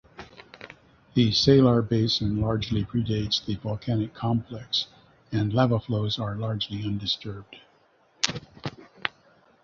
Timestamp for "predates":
2.83-3.45